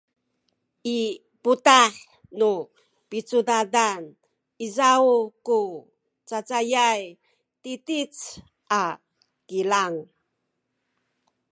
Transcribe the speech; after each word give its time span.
i 0.97 0.99
putah 1.43 1.87
nu 2.39 2.51
picudadan 3.09 4.01
izaw 4.65 5.05
ku 5.47 5.59
cacayay 6.27 7.01
titic 7.61 8.13
a 8.81 8.85
kilang 9.49 9.97